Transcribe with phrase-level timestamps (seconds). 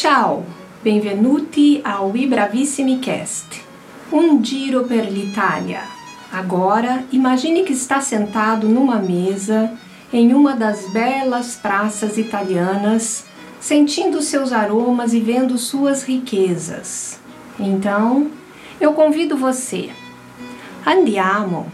[0.00, 0.46] Ciao,
[0.82, 3.62] benvenuti ao I Bravissimi Cast.
[4.10, 5.82] Um giro per l'Italia.
[6.32, 9.76] Agora, imagine que está sentado numa mesa
[10.10, 13.26] em uma das belas praças italianas,
[13.60, 17.20] sentindo seus aromas e vendo suas riquezas.
[17.58, 18.30] Então,
[18.80, 19.90] eu convido você.
[20.86, 21.70] Andiamo!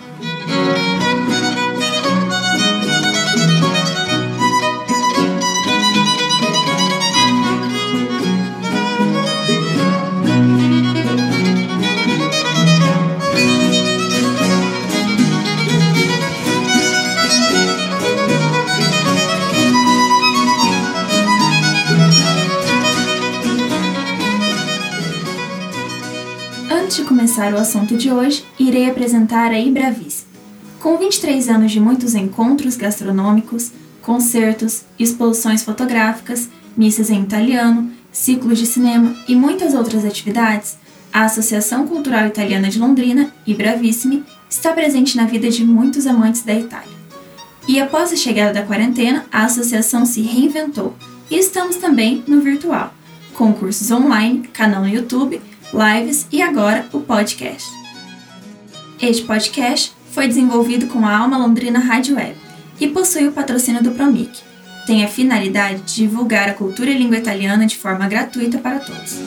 [26.96, 30.24] Antes de começar o assunto de hoje, irei apresentar a Ibravis.
[30.80, 38.64] Com 23 anos de muitos encontros gastronômicos, concertos, exposições fotográficas, missas em italiano, ciclos de
[38.64, 40.78] cinema e muitas outras atividades,
[41.12, 46.54] a Associação Cultural Italiana de Londrina, Ibravissimi, está presente na vida de muitos amantes da
[46.54, 46.96] Itália.
[47.68, 50.96] E após a chegada da quarentena, a associação se reinventou
[51.30, 52.94] e estamos também no virtual,
[53.34, 55.42] com cursos online, canal no YouTube,
[55.76, 57.68] lives e agora o podcast.
[59.00, 62.34] Este podcast foi desenvolvido com a Alma Londrina Rádio Web
[62.80, 64.40] e possui o patrocínio do Promic.
[64.86, 69.18] Tem a finalidade de divulgar a cultura e língua italiana de forma gratuita para todos.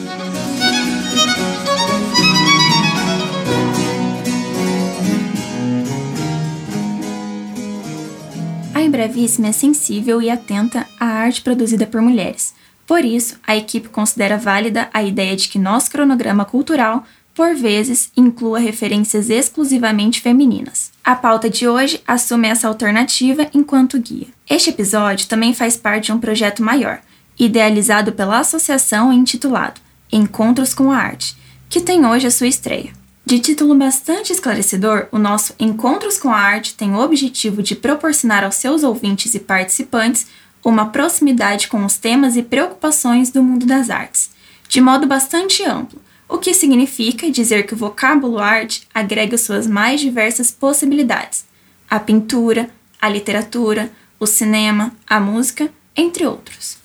[8.74, 12.58] A Embrevíssima é sensível e atenta à arte produzida por mulheres.
[12.90, 18.10] Por isso, a equipe considera válida a ideia de que nosso cronograma cultural, por vezes,
[18.16, 20.90] inclua referências exclusivamente femininas.
[21.04, 24.26] A pauta de hoje assume essa alternativa enquanto guia.
[24.50, 27.00] Este episódio também faz parte de um projeto maior,
[27.38, 29.80] idealizado pela associação e intitulado
[30.10, 31.36] Encontros com a Arte,
[31.68, 32.92] que tem hoje a sua estreia.
[33.24, 38.42] De título bastante esclarecedor, o nosso Encontros com a Arte tem o objetivo de proporcionar
[38.42, 40.26] aos seus ouvintes e participantes
[40.64, 44.30] uma proximidade com os temas e preocupações do mundo das artes,
[44.68, 50.00] de modo bastante amplo, o que significa dizer que o vocábulo arte agrega suas mais
[50.00, 51.44] diversas possibilidades:
[51.88, 52.70] a pintura,
[53.00, 56.78] a literatura, o cinema, a música, entre outros.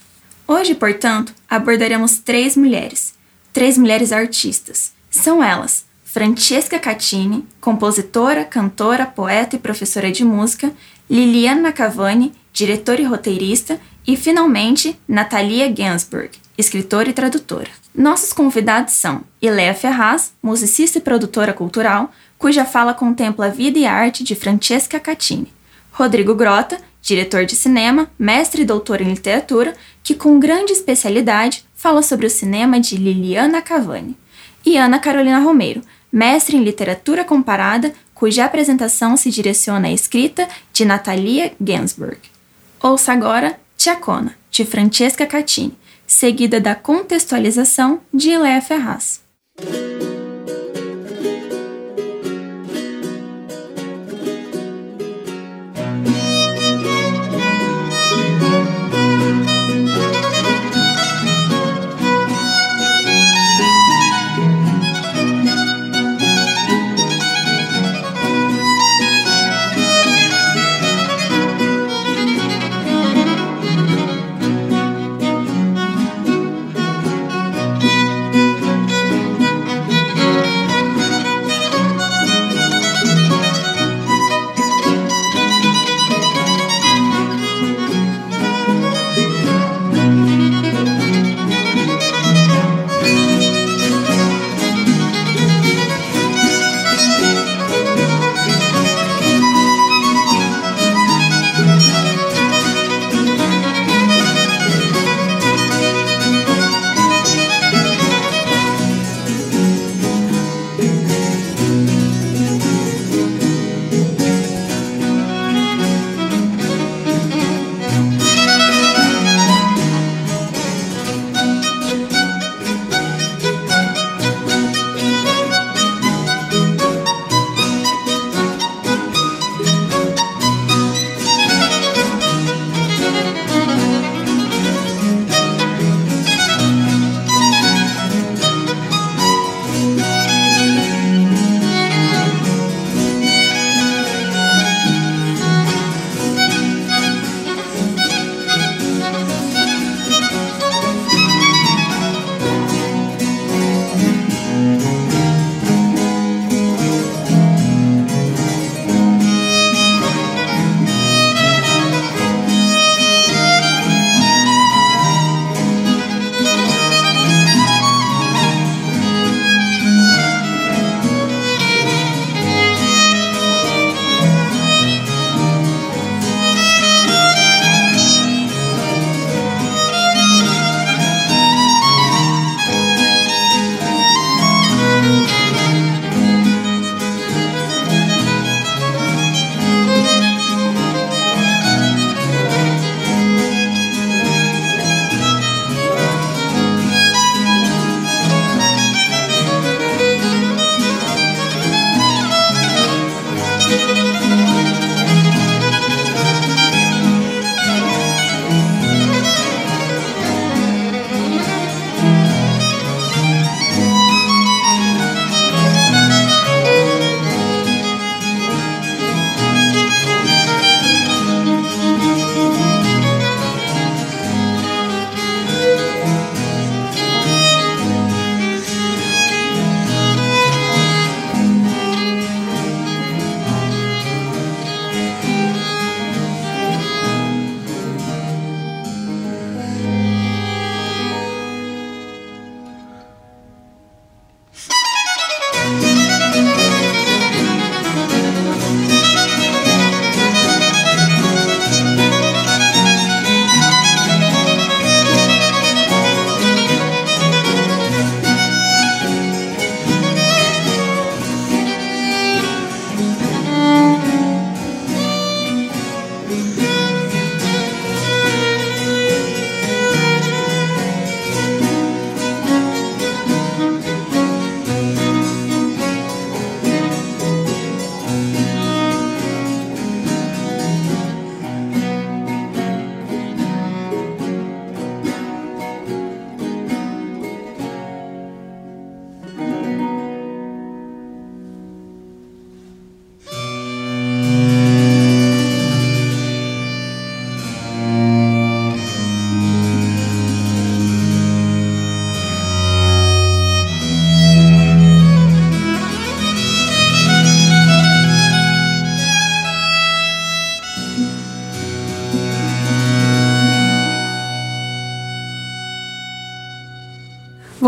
[0.47, 3.13] Hoje, portanto, abordaremos três mulheres,
[3.51, 4.93] três mulheres artistas.
[5.09, 10.71] São elas Francesca Catini, compositora, cantora, poeta e professora de música,
[11.09, 17.69] Liliana Cavani, diretora e roteirista, e finalmente Natalia Gainsbourg, escritora e tradutora.
[17.93, 23.85] Nossos convidados são Iléa Ferraz, musicista e produtora cultural, cuja fala contempla a vida e
[23.85, 25.51] a arte de Francesca Catini,
[25.91, 32.01] Rodrigo Grota, diretor de cinema, mestre e doutor em literatura, que com grande especialidade fala
[32.01, 34.17] sobre o cinema de Liliana Cavani,
[34.65, 40.85] e Ana Carolina Romero, mestre em literatura comparada, cuja apresentação se direciona à escrita de
[40.85, 42.34] Natalia Gainsbourg.
[42.81, 45.77] Ouça agora Tiacona, de Francesca Catini,
[46.07, 49.21] seguida da contextualização de Iléa Ferraz.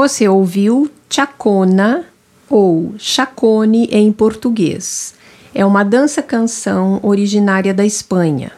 [0.07, 2.05] Você ouviu Chacona
[2.49, 5.13] ou Chacone em português.
[5.53, 8.53] É uma dança-canção originária da Espanha.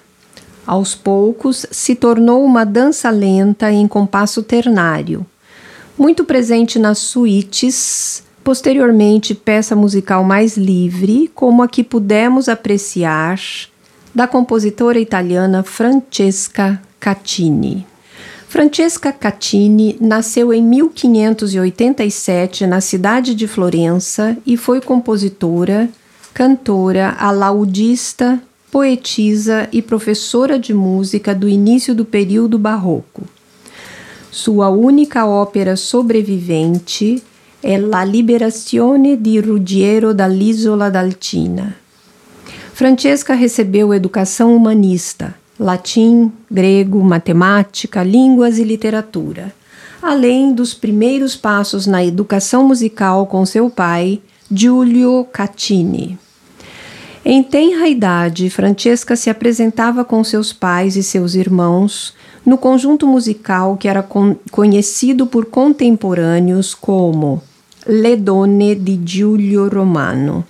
[0.63, 5.25] Aos poucos, se tornou uma dança lenta em compasso ternário,
[5.97, 13.39] muito presente nas suítes, posteriormente peça musical mais livre, como a que pudemos apreciar
[14.13, 17.88] da compositora italiana Francesca Caccini.
[18.49, 25.87] Francesca Caccini nasceu em 1587 na cidade de Florença e foi compositora,
[26.33, 28.41] cantora, alaudista,
[28.71, 33.21] poetisa e professora de música do início do período barroco.
[34.31, 37.21] Sua única ópera sobrevivente
[37.61, 41.75] é La Liberazione di Ruggiero dall'Isola d'Altina.
[42.73, 49.53] Francesca recebeu educação humanista, latim, grego, matemática, línguas e literatura,
[50.01, 56.17] além dos primeiros passos na educação musical com seu pai, Giulio Caccini.
[57.25, 62.13] Em tenra idade, Francesca se apresentava com seus pais e seus irmãos
[62.45, 67.43] no conjunto musical que era con conhecido por contemporâneos como
[67.85, 70.45] Le Donne di Giulio Romano.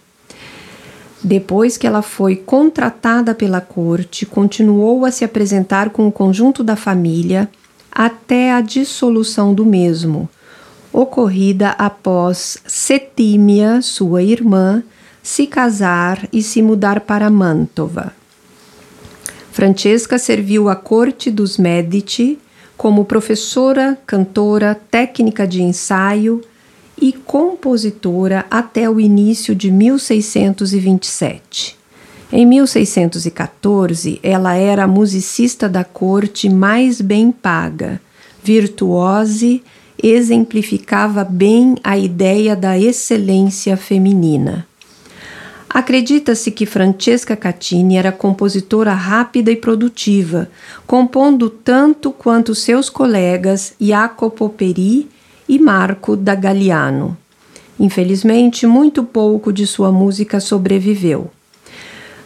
[1.23, 6.75] Depois que ela foi contratada pela corte, continuou a se apresentar com o conjunto da
[6.75, 7.49] família
[7.91, 10.29] até a dissolução do mesmo,
[10.93, 14.81] ocorrida após Setímia, sua irmã,
[15.21, 18.13] se casar e se mudar para Mantova.
[19.51, 22.39] Francesca serviu à corte dos Medici
[22.77, 26.39] como professora, cantora, técnica de ensaio
[27.01, 31.77] e compositora até o início de 1627.
[32.31, 37.99] Em 1614, ela era a musicista da corte mais bem paga,
[38.43, 39.63] virtuose,
[40.01, 44.67] exemplificava bem a ideia da excelência feminina.
[45.69, 50.49] Acredita-se que Francesca Catini era compositora rápida e produtiva,
[50.87, 55.07] compondo tanto quanto seus colegas Jacopo Peri
[55.49, 57.17] e Marco da Galliano.
[57.79, 61.31] Infelizmente, muito pouco de sua música sobreviveu.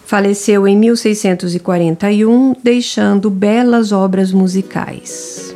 [0.06, 5.56] Faleceu em 1641, deixando belas obras musicais.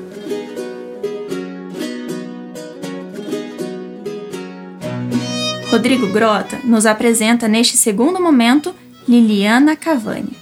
[5.70, 8.74] Rodrigo Grota nos apresenta neste segundo momento
[9.08, 10.38] Liliana Cavani.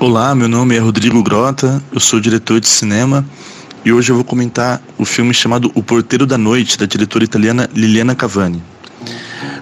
[0.00, 3.24] Olá, meu nome é Rodrigo Grota, eu sou diretor de cinema
[3.84, 7.68] e hoje eu vou comentar o filme chamado O Porteiro da Noite, da diretora italiana
[7.74, 8.62] Liliana Cavani.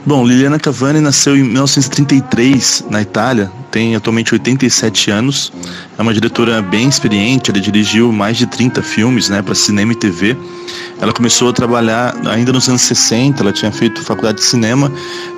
[0.06, 5.50] Bom, Liliana Cavani nasceu em 1933 na Itália, tem atualmente 87 anos,
[5.98, 9.96] é uma diretora bem experiente, ela dirigiu mais de 30 filmes né, para cinema e
[9.96, 10.36] TV.
[11.00, 14.92] Ela começou a trabalhar ainda nos anos 60, ela tinha feito faculdade de cinema,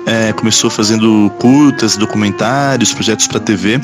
[0.05, 3.79] é, começou fazendo curtas, documentários, projetos para TV.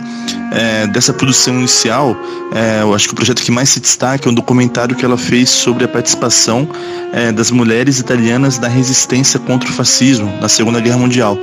[0.52, 2.16] É, dessa produção inicial,
[2.54, 5.18] é, eu acho que o projeto que mais se destaca é um documentário que ela
[5.18, 6.68] fez sobre a participação
[7.14, 11.40] é, das mulheres italianas na resistência contra o fascismo na Segunda Guerra Mundial.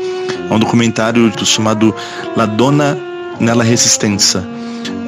[0.51, 1.95] É um documentário chamado
[2.37, 2.98] La Donna
[3.41, 4.47] nella Resistenza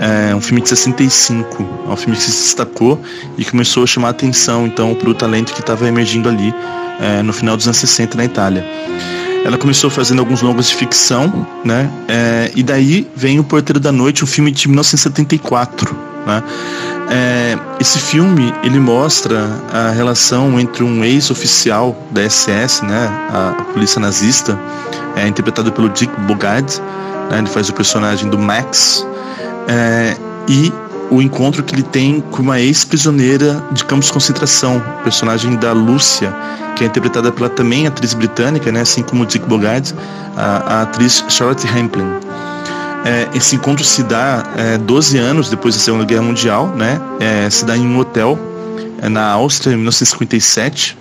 [0.01, 2.99] é um filme de 65, é um filme que se destacou
[3.37, 6.55] e começou a chamar a atenção então para o talento que estava emergindo ali
[6.99, 8.65] é, no final dos anos 60 na Itália.
[9.45, 11.91] Ela começou fazendo alguns longas de ficção, né?
[12.09, 15.97] É, e daí vem O Porteiro da Noite, um filme de 1974,
[16.27, 16.43] né?
[17.11, 24.01] É, esse filme ele mostra a relação entre um ex-oficial da SS, né, a, polícia
[24.01, 24.57] nazista,
[25.17, 26.73] é, interpretado pelo Dick Bogard,
[27.31, 29.07] né, ele faz o personagem do Max,
[29.69, 30.17] é,
[30.49, 30.73] e
[31.11, 36.35] o encontro que ele tem com uma ex-prisioneira de campos de concentração, personagem da Lúcia,
[36.77, 39.95] que é interpretada pela também atriz britânica, né, assim como Dick Bogard,
[40.37, 42.11] a, a atriz Charlotte Rampling.
[43.05, 47.49] É, esse encontro se dá é, 12 anos depois da Segunda Guerra Mundial, né, é,
[47.49, 48.39] se dá em um hotel
[49.01, 50.97] é, na Áustria, em 1957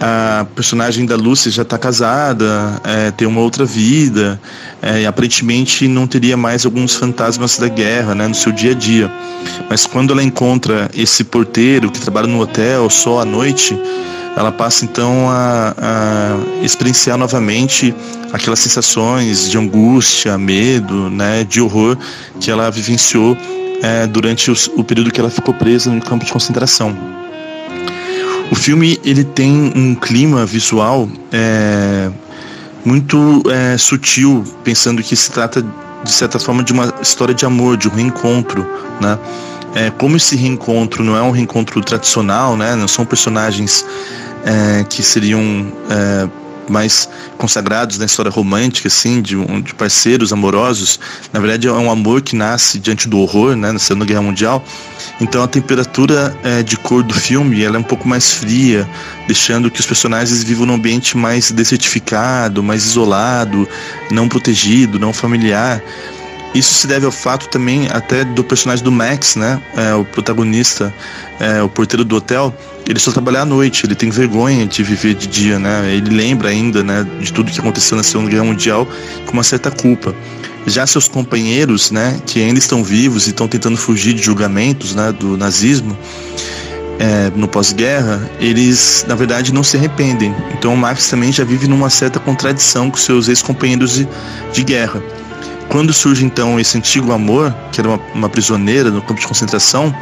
[0.00, 4.40] a personagem da Lucy já está casada, é, tem uma outra vida,
[4.80, 8.74] é, e aparentemente não teria mais alguns fantasmas da guerra né, no seu dia a
[8.74, 9.10] dia.
[9.68, 13.76] Mas quando ela encontra esse porteiro que trabalha no hotel só à noite,
[14.36, 17.92] ela passa então a, a experienciar novamente
[18.32, 21.98] aquelas sensações de angústia, medo, né, de horror
[22.40, 23.36] que ela vivenciou
[23.82, 26.96] é, durante os, o período que ela ficou presa no campo de concentração.
[28.50, 32.10] O filme ele tem um clima visual é,
[32.84, 35.62] muito é, sutil, pensando que se trata
[36.04, 38.66] de certa forma de uma história de amor, de um reencontro,
[39.00, 39.18] né?
[39.74, 42.74] é, como esse reencontro não é um reencontro tradicional, né?
[42.74, 43.84] Não são personagens
[44.44, 46.28] é, que seriam é,
[46.72, 50.98] mais consagrados na história romântica, assim, de, de, parceiros amorosos.
[51.32, 54.64] Na verdade, é um amor que nasce diante do horror, né, na Segunda Guerra Mundial.
[55.20, 58.88] Então, a temperatura é, de cor do filme ela é um pouco mais fria,
[59.26, 63.68] deixando que os personagens vivam num ambiente mais desertificado, mais isolado,
[64.10, 65.82] não protegido, não familiar.
[66.54, 69.60] Isso se deve ao fato também até do personagem do Max, né?
[69.76, 70.94] É, o protagonista,
[71.38, 72.54] é, o porteiro do hotel,
[72.88, 75.94] ele só trabalha à noite, ele tem vergonha de viver de dia, né?
[75.94, 78.88] Ele lembra ainda, né, de tudo que aconteceu na Segunda Guerra Mundial
[79.26, 80.14] com uma certa culpa.
[80.66, 85.12] Já seus companheiros, né, que ainda estão vivos e estão tentando fugir de julgamentos, né,
[85.12, 85.96] do nazismo,
[86.98, 90.34] é, no pós-guerra, eles na verdade não se arrependem.
[90.58, 94.08] Então o Max também já vive numa certa contradição com seus ex-companheiros de,
[94.50, 95.02] de guerra.
[95.68, 99.94] Quando surge então esse antigo amor, que era uma, uma prisioneira no campo de concentração,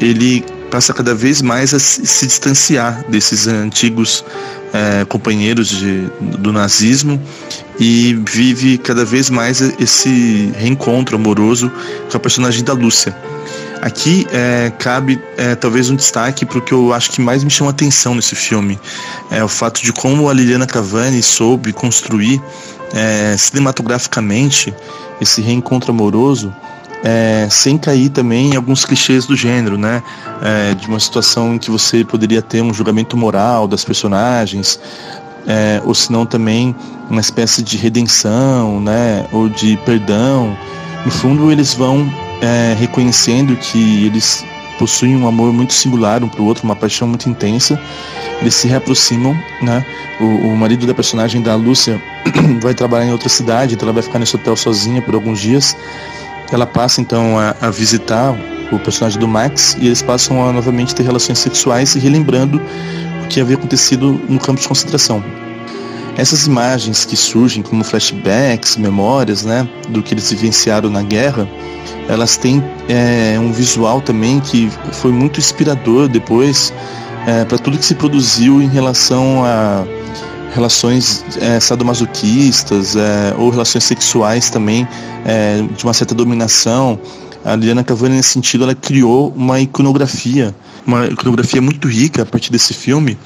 [0.00, 0.44] ele
[0.74, 4.24] passa cada vez mais a se, distanciar desses antigos
[4.72, 7.22] é, companheiros de, do nazismo
[7.78, 11.70] e vive cada vez mais esse reencontro amoroso
[12.10, 13.16] com a personagem da Lúcia.
[13.80, 17.50] Aqui é, cabe é, talvez um destaque para o que eu acho que mais me
[17.50, 18.76] chama atenção nesse filme.
[19.30, 22.42] É o fato de como a Liliana Cavani soube construir
[22.92, 24.74] é, cinematograficamente
[25.20, 26.52] esse reencontro amoroso
[27.04, 30.02] é, sem cair também em alguns clichês do gênero, né?
[30.40, 34.80] É, de uma situação em que você poderia ter um julgamento moral das personagens,
[35.46, 36.74] é, ou se não também
[37.10, 39.26] uma espécie de redenção, né?
[39.30, 40.56] Ou de perdão.
[41.04, 44.42] No fundo, eles vão é, reconhecendo que eles
[44.78, 47.78] possuem um amor muito singular um para o outro, uma paixão muito intensa.
[48.40, 49.84] Eles se reaproximam, né?
[50.18, 52.00] O, o marido da personagem da Lúcia
[52.62, 55.76] vai trabalhar em outra cidade, então ela vai ficar nesse hotel sozinha por alguns dias.
[56.52, 58.34] Ela passa então a, a visitar
[58.72, 62.60] o personagem do Max e eles passam a novamente ter relações sexuais e relembrando
[63.24, 65.22] o que havia acontecido no campo de concentração.
[66.16, 71.48] Essas imagens que surgem como flashbacks, memórias, né, do que eles vivenciaram na guerra,
[72.08, 76.72] elas têm é, um visual também que foi muito inspirador depois
[77.26, 79.84] é, para tudo que se produziu em relação a
[80.54, 84.86] relações é, sadomasoquistas é, ou relações sexuais também
[85.26, 86.98] é, de uma certa dominação.
[87.44, 90.54] A Liliana Cavani, nesse sentido, ela criou uma iconografia,
[90.86, 93.18] uma iconografia muito rica a partir desse filme,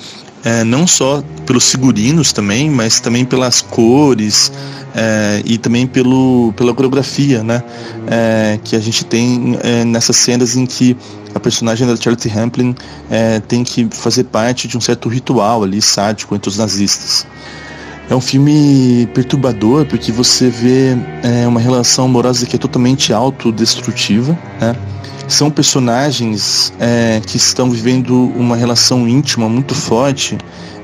[0.44, 4.52] é, não só pelos figurinos também, mas também pelas cores
[4.94, 7.62] é, e também pelo, pela coreografia, né?
[8.06, 10.96] É, que a gente tem é, nessas cenas em que
[11.34, 12.74] a personagem da Charlotte Rampling
[13.10, 17.26] é, tem que fazer parte de um certo ritual ali sádico entre os nazistas.
[18.10, 24.38] É um filme perturbador porque você vê é, uma relação amorosa que é totalmente autodestrutiva,
[24.60, 24.74] né?
[25.28, 30.38] São personagens é, que estão vivendo uma relação íntima muito forte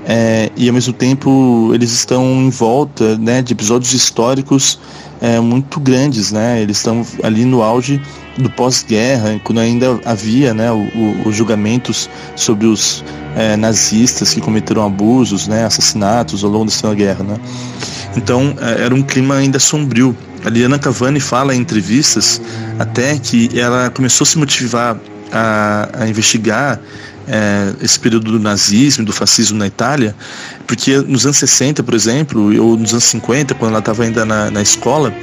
[0.06, 4.78] é, e ao mesmo tempo eles estão em volta né, de episódios históricos
[5.20, 6.60] é, muito grandes, né?
[6.60, 8.00] Eles estão ali no auge
[8.36, 13.02] do pós-guerra, quando ainda havia né, o, o, os julgamentos sobre os
[13.34, 17.36] é, nazistas que cometeram abusos, né, assassinatos ao longo da Segunda Guerra, né?
[18.16, 20.16] Então é, era um clima ainda sombrio.
[20.44, 22.40] A Liana Cavani fala em entrevistas
[22.78, 24.96] até que ela começou a se motivar
[25.32, 26.78] a, a investigar
[27.26, 30.14] é, esse período do nazismo, do fascismo na Itália,
[30.66, 34.50] porque nos anos 60, por exemplo, ou nos anos 50, quando ela estava ainda na,
[34.50, 35.14] na escola,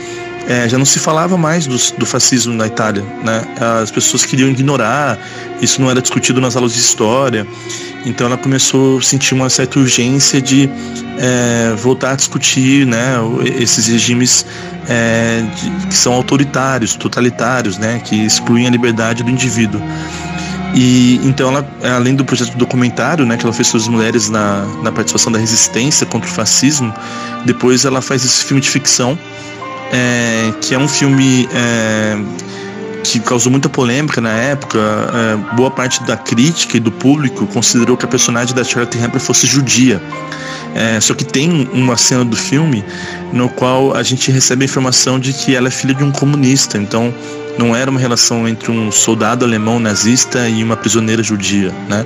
[0.48, 3.04] é, já não se falava mais do, do, fascismo na Itália.
[3.24, 3.44] Né?
[3.82, 5.18] As pessoas queriam ignorar,
[5.62, 7.46] isso não era discutido nas aulas de história.
[8.06, 10.70] Então ela começou a sentir uma certa urgência de
[11.20, 13.16] é, voltar a discutir né,
[13.60, 14.46] esses regimes
[14.90, 19.82] é, de, que são autoritários, totalitários, né, que excluem a liberdade do indivíduo.
[20.74, 24.66] E então ela, além do projeto documentário, né, que ela fez sobre as mulheres na,
[24.82, 26.94] na participação da resistência contra o fascismo,
[27.46, 29.18] depois ela faz esse filme de ficção,
[29.92, 32.18] é, que é um filme é,
[33.04, 34.80] que causou muita polêmica na época.
[34.80, 39.20] É, boa parte da crítica e do público considerou que a personagem da Charlotte Rampling
[39.20, 40.02] fosse judia.
[40.74, 42.84] É, só que tem uma cena do filme
[43.34, 46.78] no qual a gente recebe a informação de que ela é filha de um comunista.
[46.78, 47.14] Então
[47.58, 52.06] não era uma relação entre um soldado alemão nazista e uma prisioneira judia, né?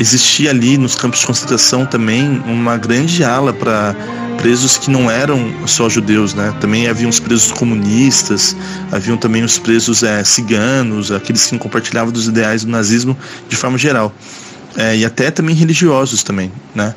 [0.00, 3.96] Existia ali nos campos de concentração também uma grande ala para
[4.38, 6.54] presos que não eram só judeus, né?
[6.60, 8.56] Também haviam os presos comunistas,
[8.92, 13.16] haviam também os presos é, ciganos, aqueles que compartilhavam dos ideais do nazismo
[13.48, 14.14] de forma geral.
[14.76, 16.94] É, e até também religiosos também, né?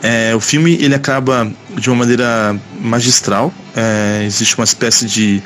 [0.00, 3.52] É, o filme ele acaba de uma maneira magistral.
[3.74, 5.42] É, existe uma espécie de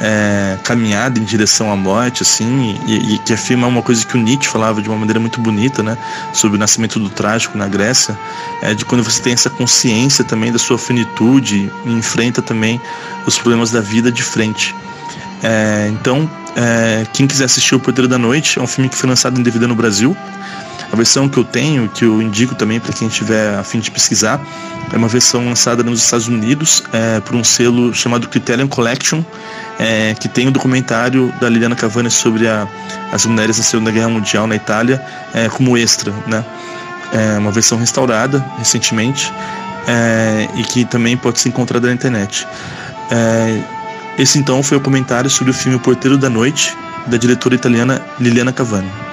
[0.00, 4.20] é, caminhada em direção à morte, assim, e, e, que afirma uma coisa que o
[4.20, 5.98] Nietzsche falava de uma maneira muito bonita, né,
[6.32, 8.18] sobre o nascimento do trágico na Grécia,
[8.62, 12.80] é de quando você tem essa consciência também da sua finitude e enfrenta também
[13.26, 14.74] os problemas da vida de frente.
[15.42, 19.08] É, então, é, quem quiser assistir O Porteiro da Noite, é um filme que foi
[19.08, 20.16] lançado em DVD no Brasil.
[20.90, 23.90] A versão que eu tenho, que eu indico também para quem tiver a fim de
[23.90, 24.40] pesquisar,
[24.92, 29.22] é uma versão lançada nos Estados Unidos é, por um selo chamado Criterion Collection,
[29.78, 32.66] é, que tem um documentário da Liliana Cavani sobre a,
[33.12, 36.44] as mulheres na Segunda Guerra Mundial na Itália é, como extra, né?
[37.12, 39.32] É uma versão restaurada recentemente
[39.86, 42.46] é, e que também pode ser encontrada na internet.
[43.10, 43.62] É,
[44.18, 48.02] esse então foi o comentário sobre o filme O Porteiro da Noite, da diretora italiana
[48.18, 49.07] Liliana Cavani.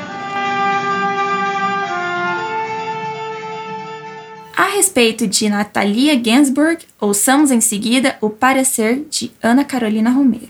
[4.95, 10.47] Respeito de Natalia Gainsbourg, ouçamos em seguida o parecer de Ana Carolina Romero.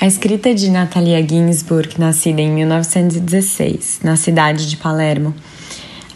[0.00, 5.32] A escrita de Natalia Ginsburg, nascida em 1916, na cidade de Palermo,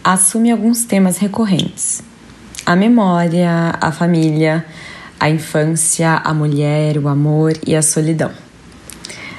[0.02, 2.02] assume alguns temas recorrentes:
[2.66, 4.66] a memória, a família,
[5.20, 8.32] a infância, a mulher, o amor e a solidão.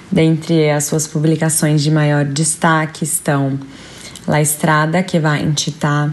[0.10, 3.60] Dentre as suas publicações de maior destaque estão
[4.25, 6.10] La Strada che va in città,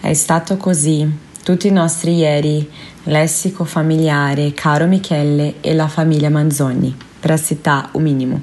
[0.00, 1.06] È stato così,
[1.48, 2.70] tutti i nostri ieri,
[3.04, 8.38] Lessico familiare, Caro Michele e La famiglia Manzoni para citar o mínimo.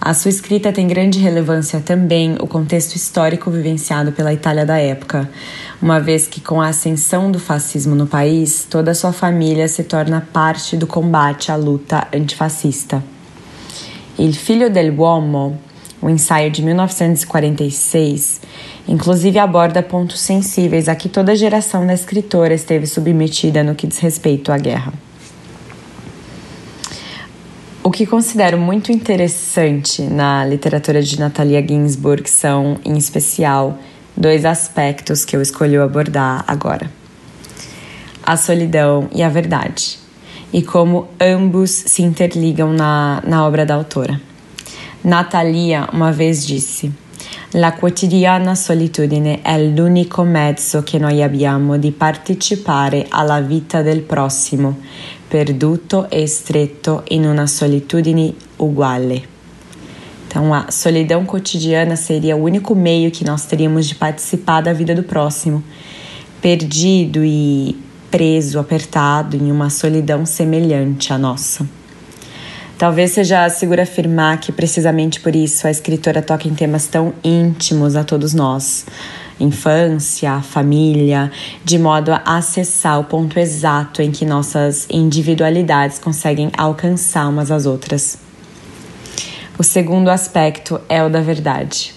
[0.00, 5.30] A sua escrita tem grande relevância também o contexto histórico vivenciado pela Itália da época,
[5.80, 9.84] uma vez que, com a ascensão do fascismo no país, toda a sua família se
[9.84, 13.00] torna parte do combate à luta antifascista.
[14.18, 15.60] Il figlio dell'uomo,
[16.04, 18.42] o ensaio de 1946,
[18.86, 23.98] inclusive aborda pontos sensíveis a que toda geração da escritora esteve submetida no que diz
[24.00, 24.92] respeito à guerra.
[27.82, 33.78] O que considero muito interessante na literatura de Natalia Ginsburg são, em especial,
[34.14, 36.90] dois aspectos que eu escolhi abordar agora:
[38.22, 39.98] a solidão e a verdade,
[40.52, 44.33] e como ambos se interligam na, na obra da autora.
[45.04, 46.90] Natalia uma vez disse:
[47.52, 54.78] La quotidiana solitudine è l'unico mezzo che noi abbiamo di partecipare alla vita del prossimo
[55.28, 59.22] perduto e stretto in una solitudine uguale.
[60.26, 64.94] Então, a solidão cotidiana seria o único meio que nós teríamos de participar da vida
[64.94, 65.62] do próximo,
[66.40, 67.76] perdido e
[68.10, 71.83] preso, apertado em uma solidão semelhante à nossa.
[72.78, 77.96] Talvez seja seguro afirmar que, precisamente por isso, a escritora toca em temas tão íntimos
[77.96, 78.84] a todos nós
[79.38, 81.30] infância, família,
[81.64, 87.66] de modo a acessar o ponto exato em que nossas individualidades conseguem alcançar umas às
[87.66, 88.18] outras.
[89.58, 91.94] O segundo aspecto é o da verdade.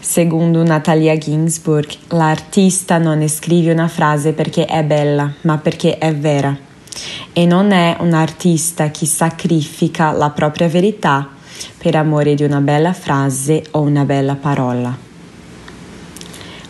[0.00, 6.67] Segundo Natalia Ginsburg, l'artista non scrive una frase perché è bella, ma perché è vera.
[7.32, 11.28] E non è un artista che sacrifica la propria verità
[11.76, 15.06] per amore di una bella frase o una bella parola.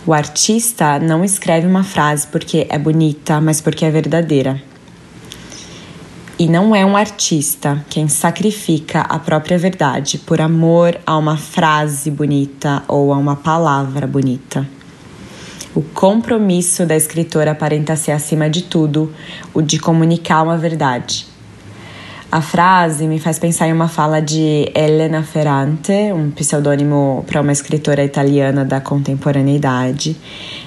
[0.05, 4.59] O artista não escreve uma frase porque é bonita, mas porque é verdadeira.
[6.39, 12.11] E não é um artista quem sacrifica a própria verdade por amor a uma frase
[12.11, 14.78] bonita ou a uma palavra bonita.
[15.79, 19.15] O compromisso da escritora aparenta ser, acima de tudo,
[19.55, 21.25] o de comunicar uma verdade.
[22.33, 27.53] A frase me faz pensar em uma fala de Elena Ferrante, um pseudônimo para uma
[27.53, 30.17] escritora italiana da contemporaneidade,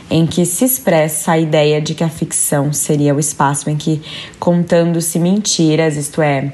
[0.09, 4.01] em que se expressa a ideia de que a ficção seria o espaço em que,
[4.39, 6.53] contando-se mentiras, isto é,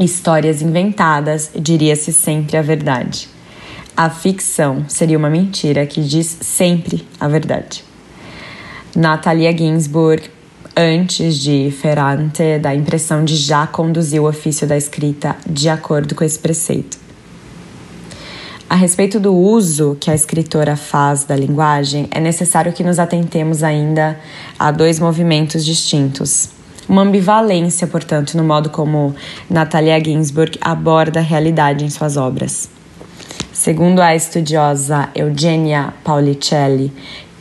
[0.00, 3.35] histórias inventadas, diria-se sempre a verdade.
[3.96, 7.82] A ficção seria uma mentira que diz sempre a verdade.
[8.94, 10.28] Natalia Ginsburg
[10.76, 16.14] antes de Ferrante dá a impressão de já conduzir o ofício da escrita de acordo
[16.14, 16.98] com esse preceito.
[18.68, 23.62] A respeito do uso que a escritora faz da linguagem, é necessário que nos atentemos
[23.62, 24.20] ainda
[24.58, 26.50] a dois movimentos distintos.
[26.86, 29.14] Uma ambivalência, portanto, no modo como
[29.48, 32.75] Natalia Ginsburg aborda a realidade em suas obras.
[33.66, 36.92] Segundo a estudiosa Eugenia Paulicelli,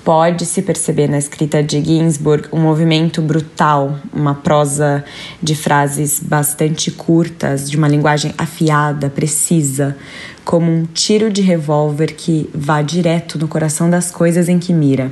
[0.04, 5.06] pode-se perceber na escrita de Ginsburg um movimento brutal, uma prosa
[5.40, 9.96] de frases bastante curtas, de uma linguagem afiada, precisa,
[10.44, 15.12] como um tiro de revólver que vá direto no coração das coisas em que mira.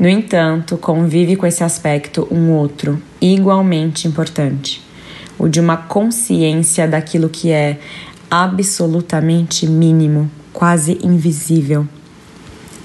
[0.00, 4.82] No entanto, convive com esse aspecto um outro, igualmente importante:
[5.38, 7.78] o de uma consciência daquilo que é
[8.32, 11.86] absolutamente mínimo, quase invisível.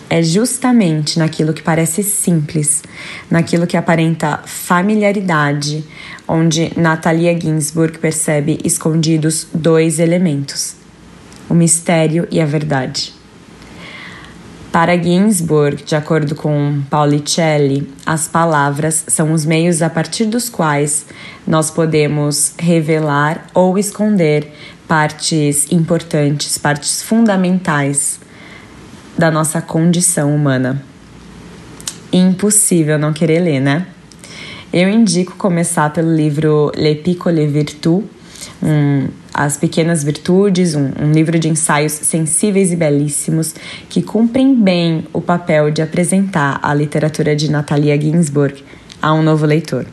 [0.10, 2.84] É justamente naquilo que parece simples,
[3.32, 5.86] naquilo que aparenta familiaridade,
[6.28, 10.76] onde Natalia Ginsburg percebe escondidos dois elementos:
[11.50, 13.17] o mistério e a verdade.
[14.78, 21.08] Para Ginsburg, de acordo com Paulicelli, as palavras são os meios a partir dos quais
[21.48, 24.54] nós podemos revelar ou esconder
[24.88, 28.20] partes importantes, partes fundamentais
[29.18, 30.80] da nossa condição humana.
[32.14, 33.88] Impossível não querer ler, né?
[34.72, 38.04] Eu indico começar pelo livro Le Piccole Virtus,
[38.62, 43.54] um, As Pequenas Virtudes, um, um livro de ensaios sensíveis e belíssimos
[43.88, 48.64] que cumprem bem o papel de apresentar a literatura de Natalia Ginsburg
[49.00, 49.86] a um novo leitor.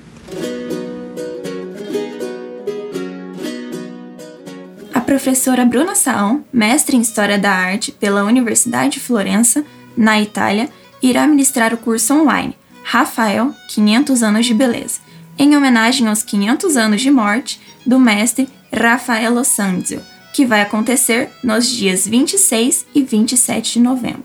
[5.05, 9.65] professora Bruna Saon, mestre em História da Arte pela Universidade de Florença,
[9.97, 10.69] na Itália,
[11.01, 15.01] irá ministrar o curso online Rafael 500 anos de beleza,
[15.39, 21.69] em homenagem aos 500 anos de morte do mestre Raffaello Sanzio, que vai acontecer nos
[21.69, 24.25] dias 26 e 27 de novembro.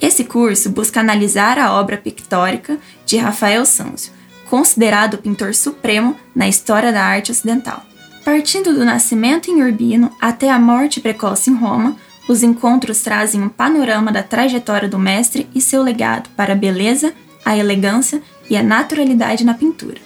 [0.00, 4.12] Esse curso busca analisar a obra pictórica de Rafael Sanzio,
[4.48, 7.84] considerado o pintor supremo na história da arte ocidental.
[8.24, 13.48] Partindo do nascimento em Urbino até a morte precoce em Roma, os encontros trazem um
[13.48, 17.12] panorama da trajetória do mestre e seu legado para a beleza,
[17.44, 20.00] a elegância e a naturalidade na pintura.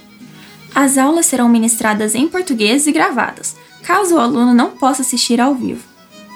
[0.75, 5.55] As aulas serão ministradas em português e gravadas, caso o aluno não possa assistir ao
[5.55, 5.85] vivo.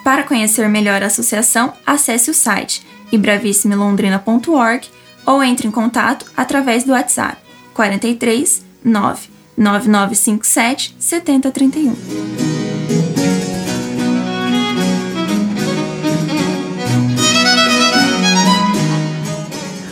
[0.03, 4.89] Para conhecer melhor a associação, acesse o site ibravissimilondrina.org
[5.25, 7.37] ou entre em contato através do WhatsApp
[7.75, 11.95] 43 9 9957 7031.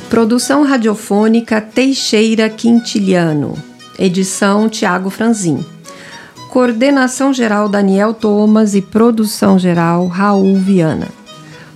[0.09, 3.70] Produção radiofônica Teixeira Quintiliano.
[4.01, 5.63] Edição Tiago Franzin.
[6.49, 11.09] Coordenação geral Daniel Thomas e produção geral Raul Viana.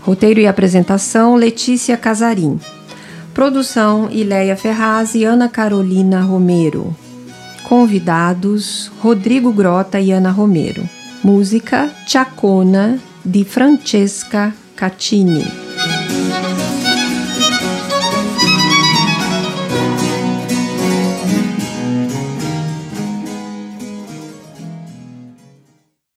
[0.01, 2.59] Roteiro e apresentação Letícia Casarim.
[3.35, 6.97] Produção Ileia Ferraz e Ana Carolina Romero.
[7.65, 10.89] Convidados: Rodrigo Grota e Ana Romero.
[11.23, 15.45] Música: Chacona, de Francesca Catini.